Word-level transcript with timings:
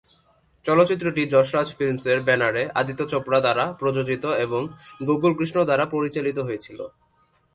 চলচ্চিত্রটি 0.65 1.21
যশ 1.33 1.47
রাজ 1.55 1.67
ফিল্মসের 1.77 2.19
ব্যানারে 2.27 2.63
আদিত্য 2.79 3.01
চোপড়া 3.11 3.39
দ্বারা 3.45 3.65
প্রযোজিত 3.79 4.23
এবং 4.45 4.61
গোকুল 5.07 5.31
কৃষ্ণ 5.39 5.57
দ্বারা 5.67 5.85
পরিচালিত 5.93 6.37
হয়েছিলো। 6.47 6.85